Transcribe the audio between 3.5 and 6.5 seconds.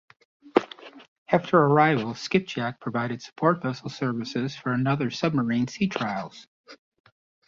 vessel services for another submarine's sea trials.